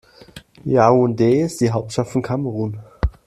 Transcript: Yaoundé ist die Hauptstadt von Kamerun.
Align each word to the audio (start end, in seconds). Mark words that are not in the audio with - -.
Yaoundé 0.65 1.41
ist 1.41 1.61
die 1.61 1.69
Hauptstadt 1.69 2.07
von 2.07 2.23
Kamerun. 2.23 2.79